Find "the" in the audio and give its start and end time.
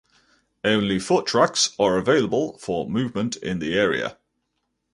3.59-3.75